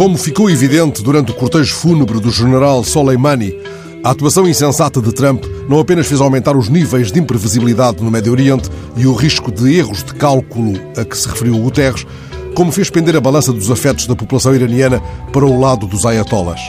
Como 0.00 0.16
ficou 0.16 0.48
evidente 0.48 1.02
durante 1.02 1.30
o 1.30 1.34
cortejo 1.34 1.74
fúnebre 1.74 2.18
do 2.20 2.30
general 2.30 2.82
Soleimani, 2.82 3.54
a 4.02 4.12
atuação 4.12 4.48
insensata 4.48 4.98
de 4.98 5.12
Trump 5.12 5.44
não 5.68 5.78
apenas 5.78 6.06
fez 6.06 6.22
aumentar 6.22 6.56
os 6.56 6.70
níveis 6.70 7.12
de 7.12 7.20
imprevisibilidade 7.20 8.02
no 8.02 8.10
Médio 8.10 8.32
Oriente 8.32 8.70
e 8.96 9.06
o 9.06 9.12
risco 9.12 9.52
de 9.52 9.76
erros 9.76 10.02
de 10.02 10.14
cálculo 10.14 10.80
a 10.96 11.04
que 11.04 11.14
se 11.14 11.28
referiu 11.28 11.58
Guterres, 11.58 12.06
como 12.54 12.72
fez 12.72 12.88
pender 12.88 13.14
a 13.14 13.20
balança 13.20 13.52
dos 13.52 13.70
afetos 13.70 14.06
da 14.06 14.16
população 14.16 14.54
iraniana 14.54 15.02
para 15.34 15.44
o 15.44 15.60
lado 15.60 15.86
dos 15.86 16.06
ayatollahs. 16.06 16.62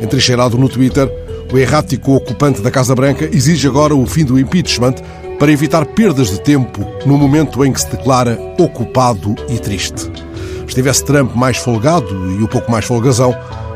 Entrincheirado 0.00 0.56
no 0.56 0.68
Twitter, 0.68 1.10
o 1.52 1.58
errático 1.58 2.14
ocupante 2.14 2.62
da 2.62 2.70
Casa 2.70 2.94
Branca 2.94 3.28
exige 3.32 3.66
agora 3.66 3.96
o 3.96 4.06
fim 4.06 4.24
do 4.24 4.38
impeachment 4.38 4.94
para 5.40 5.50
evitar 5.50 5.84
perdas 5.86 6.30
de 6.30 6.40
tempo 6.40 6.86
no 7.04 7.18
momento 7.18 7.64
em 7.64 7.72
que 7.72 7.80
se 7.80 7.90
declara 7.90 8.38
ocupado 8.56 9.34
e 9.48 9.58
triste. 9.58 10.08
Estivesse 10.66 11.04
Trump 11.04 11.34
mais 11.34 11.56
folgado 11.56 12.30
e 12.30 12.42
um 12.42 12.46
pouco 12.46 12.70
mais 12.70 12.84
folgazão, 12.84 13.34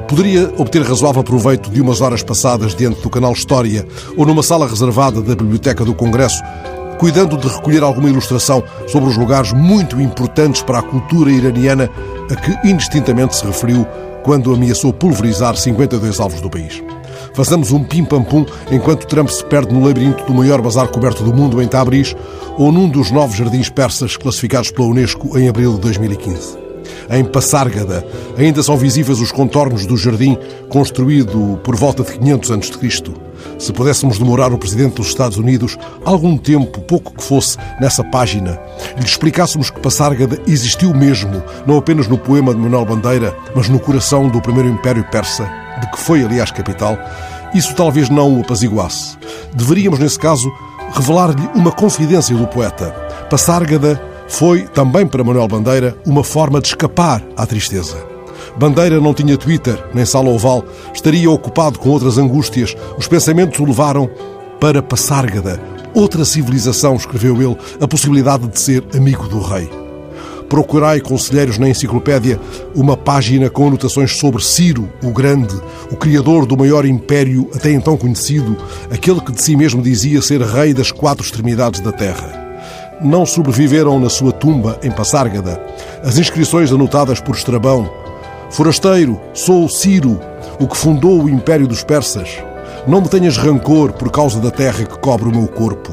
poderia 0.09 0.53
obter 0.59 0.83
razoável 0.83 1.23
proveito 1.23 1.71
de 1.71 1.81
umas 1.81 2.01
horas 2.01 2.23
passadas 2.23 2.75
diante 2.75 3.01
do 3.01 3.09
canal 3.09 3.33
História 3.33 3.87
ou 4.17 4.27
numa 4.27 4.43
sala 4.43 4.67
reservada 4.67 5.23
da 5.23 5.37
Biblioteca 5.37 5.85
do 5.85 5.95
Congresso, 5.95 6.43
cuidando 6.99 7.37
de 7.37 7.49
recolher 7.49 7.83
alguma 7.83 8.11
ilustração 8.11 8.63
sobre 8.89 9.09
os 9.09 9.17
lugares 9.17 9.53
muito 9.53 10.01
importantes 10.01 10.63
para 10.63 10.81
a 10.81 10.83
cultura 10.83 11.31
iraniana 11.31 11.89
a 12.31 12.35
que 12.35 12.69
indistintamente 12.69 13.37
se 13.37 13.47
referiu 13.47 13.87
quando 14.23 14.53
ameaçou 14.53 14.93
pulverizar 14.93 15.57
52 15.57 16.21
alvos 16.21 16.41
do 16.41 16.51
país. 16.51 16.83
Façamos 17.33 17.71
um 17.73 17.85
pim-pam-pum 17.85 18.45
enquanto 18.71 19.07
Trump 19.07 19.29
se 19.29 19.45
perde 19.45 19.73
no 19.73 19.87
labirinto 19.87 20.25
do 20.25 20.35
maior 20.35 20.61
bazar 20.61 20.89
coberto 20.89 21.23
do 21.23 21.33
mundo 21.33 21.63
em 21.63 21.69
Tabriz 21.69 22.15
ou 22.59 22.73
num 22.73 22.89
dos 22.89 23.11
novos 23.11 23.37
jardins 23.37 23.69
persas 23.69 24.17
classificados 24.17 24.71
pela 24.71 24.89
Unesco 24.89 25.39
em 25.39 25.49
abril 25.49 25.75
de 25.75 25.81
2015. 25.81 26.70
Em 27.11 27.25
Passárgada, 27.25 28.07
ainda 28.37 28.63
são 28.63 28.77
visíveis 28.77 29.21
os 29.21 29.33
contornos 29.33 29.87
do 29.87 29.97
jardim 29.97 30.39
construído 30.69 31.61
por 31.65 31.77
volta 31.77 32.03
de 32.03 32.13
500 32.19 32.51
a.C. 32.51 33.03
Se 33.59 33.73
pudéssemos 33.73 34.19
demorar 34.19 34.53
o 34.53 34.59
Presidente 34.59 34.97
dos 34.97 35.09
Estados 35.09 35.37
Unidos 35.37 35.77
algum 36.05 36.37
tempo, 36.37 36.81
pouco 36.81 37.15
que 37.15 37.23
fosse, 37.23 37.59
nessa 37.81 38.03
página, 38.05 38.59
lhe 38.97 39.05
explicássemos 39.05 39.71
que 39.71 39.81
Passárgada 39.81 40.41
existiu 40.47 40.95
mesmo, 40.95 41.43
não 41.67 41.77
apenas 41.77 42.09
no 42.09 42.19
poema 42.19 42.55
de 42.55 42.61
Manuel 42.61 42.85
Bandeira, 42.85 43.37
mas 43.55 43.69
no 43.69 43.79
coração 43.79 44.29
do 44.29 44.41
primeiro 44.41 44.69
Império 44.69 45.05
Persa, 45.11 45.51
de 45.81 45.91
que 45.91 45.99
foi, 45.99 46.25
aliás, 46.25 46.51
capital, 46.51 46.99
isso 47.55 47.75
talvez 47.75 48.09
não 48.09 48.39
o 48.39 48.41
apaziguasse. 48.41 49.17
Deveríamos, 49.55 49.99
nesse 49.99 50.19
caso, 50.19 50.51
revelar-lhe 50.93 51.49
uma 51.55 51.73
confidência 51.73 52.37
do 52.37 52.47
poeta. 52.47 52.91
Passárgada 53.29 54.10
foi, 54.31 54.63
também 54.63 55.07
para 55.07 55.25
Manuel 55.25 55.49
Bandeira, 55.49 55.97
uma 56.07 56.23
forma 56.23 56.61
de 56.61 56.69
escapar 56.69 57.23
à 57.37 57.45
tristeza. 57.45 57.97
Bandeira 58.57 59.01
não 59.01 59.13
tinha 59.13 59.37
Twitter, 59.37 59.83
nem 59.93 60.05
sala 60.05 60.31
oval, 60.31 60.65
estaria 60.95 61.31
ocupado 61.31 61.79
com 61.79 61.91
outras 61.91 62.17
angústias. 62.17 62.75
Os 62.97 63.07
pensamentos 63.07 63.59
o 63.59 63.65
levaram 63.65 64.09
para 64.61 64.83
Passárgada, 64.83 65.61
outra 65.93 66.25
civilização, 66.25 66.95
escreveu 66.95 67.43
ele, 67.43 67.57
a 67.81 67.89
possibilidade 67.89 68.47
de 68.47 68.59
ser 68.59 68.85
amigo 68.95 69.29
do 69.29 69.41
rei. 69.41 69.69
Procurai, 70.49 71.01
conselheiros, 71.01 71.59
na 71.59 71.69
enciclopédia, 71.69 72.41
uma 72.75 72.97
página 72.97 73.51
com 73.51 73.69
anotações 73.69 74.17
sobre 74.17 74.43
Ciro, 74.43 74.89
o 75.03 75.11
Grande, 75.11 75.55
o 75.91 75.97
criador 75.97 76.47
do 76.47 76.57
maior 76.57 76.85
império 76.85 77.49
até 77.55 77.71
então 77.73 77.97
conhecido, 77.97 78.57
aquele 78.91 79.21
que 79.21 79.33
de 79.33 79.43
si 79.43 79.57
mesmo 79.57 79.83
dizia 79.83 80.23
ser 80.23 80.41
rei 80.41 80.73
das 80.73 80.91
quatro 80.91 81.25
extremidades 81.25 81.81
da 81.81 81.93
terra 81.93 82.50
não 83.01 83.25
sobreviveram 83.25 83.99
na 83.99 84.09
sua 84.09 84.33
tumba 84.33 84.79
em 84.83 84.91
Passárgada. 84.91 85.61
As 86.05 86.19
inscrições 86.19 86.73
anotadas 86.73 87.21
por 87.21 87.35
Estrabão. 87.35 87.91
Forasteiro, 88.51 89.21
sou 89.33 89.69
Ciro, 89.69 90.21
o 90.59 90.67
que 90.67 90.77
fundou 90.77 91.23
o 91.23 91.29
Império 91.29 91.67
dos 91.67 91.83
Persas. 91.83 92.39
Não 92.87 93.01
me 93.01 93.09
tenhas 93.09 93.37
rancor 93.37 93.93
por 93.93 94.11
causa 94.11 94.41
da 94.41 94.51
terra 94.51 94.85
que 94.85 94.99
cobre 94.99 95.29
o 95.29 95.35
meu 95.35 95.47
corpo. 95.47 95.93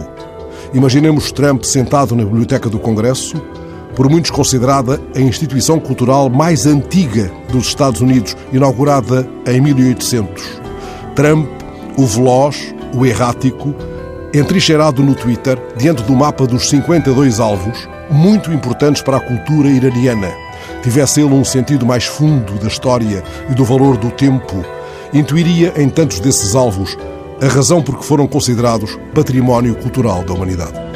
Imaginemos 0.73 1.31
Trump 1.31 1.63
sentado 1.63 2.15
na 2.15 2.23
Biblioteca 2.23 2.69
do 2.69 2.79
Congresso, 2.79 3.41
por 3.95 4.09
muitos 4.09 4.31
considerada 4.31 5.01
a 5.15 5.19
instituição 5.19 5.79
cultural 5.79 6.29
mais 6.29 6.65
antiga 6.65 7.31
dos 7.49 7.67
Estados 7.67 8.01
Unidos, 8.01 8.35
inaugurada 8.51 9.27
em 9.45 9.59
1800. 9.59 10.43
Trump, 11.15 11.47
o 11.97 12.05
veloz, 12.05 12.75
o 12.93 13.05
errático, 13.05 13.73
entrincheirado 14.33 15.03
no 15.03 15.15
Twitter, 15.15 15.57
diante 15.77 16.03
do 16.03 16.15
mapa 16.15 16.45
dos 16.45 16.69
52 16.69 17.39
alvos, 17.39 17.87
muito 18.09 18.51
importantes 18.51 19.01
para 19.01 19.17
a 19.17 19.21
cultura 19.21 19.69
iraniana. 19.69 20.31
Tivesse 20.83 21.21
ele 21.21 21.33
um 21.33 21.45
sentido 21.45 21.85
mais 21.85 22.05
fundo 22.05 22.53
da 22.59 22.67
história 22.67 23.23
e 23.49 23.53
do 23.53 23.65
valor 23.65 23.97
do 23.97 24.11
tempo, 24.11 24.65
intuiria 25.13 25.73
em 25.77 25.89
tantos 25.89 26.19
desses 26.19 26.55
alvos 26.55 26.97
a 27.41 27.47
razão 27.47 27.81
por 27.81 27.99
que 27.99 28.05
foram 28.05 28.27
considerados 28.27 28.97
património 29.13 29.75
cultural 29.75 30.23
da 30.23 30.33
humanidade. 30.33 30.86